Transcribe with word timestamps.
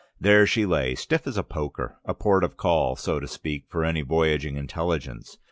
There 0.19 0.47
she 0.47 0.65
lay, 0.65 0.95
stiff 0.95 1.27
as 1.27 1.37
a 1.37 1.43
poker, 1.43 1.99
a 2.05 2.15
port 2.15 2.43
of 2.43 2.57
call, 2.57 2.95
so 2.95 3.19
to 3.19 3.27
speak, 3.27 3.65
for 3.69 3.85
any 3.85 4.01
voyaging 4.01 4.55
intelligence. 4.57 5.37